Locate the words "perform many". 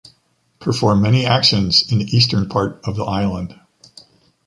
0.59-1.27